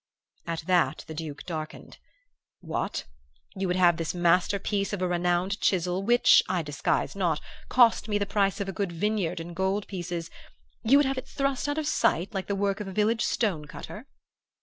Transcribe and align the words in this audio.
"At 0.47 0.61
that 0.65 1.03
the 1.07 1.13
Duke 1.13 1.43
darkened. 1.43 1.99
'What! 2.61 3.05
You 3.55 3.67
would 3.67 3.75
have 3.75 3.97
this 3.97 4.15
masterpiece 4.15 4.93
of 4.93 5.01
a 5.03 5.07
renowned 5.07 5.61
chisel, 5.61 6.01
which, 6.01 6.41
I 6.49 6.63
disguise 6.63 7.15
not, 7.15 7.39
cost 7.69 8.07
me 8.09 8.17
the 8.17 8.25
price 8.25 8.59
of 8.59 8.67
a 8.67 8.71
good 8.73 8.91
vineyard 8.91 9.39
in 9.39 9.53
gold 9.53 9.85
pieces, 9.87 10.31
you 10.81 10.97
would 10.97 11.05
have 11.05 11.19
it 11.19 11.27
thrust 11.27 11.69
out 11.69 11.77
of 11.77 11.85
sight 11.85 12.33
like 12.33 12.47
the 12.47 12.55
work 12.55 12.79
of 12.79 12.87
a 12.87 12.91
village 12.91 13.21
stonecutter? 13.23 14.07